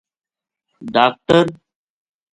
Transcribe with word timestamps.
ڈاکٹر 0.93 1.47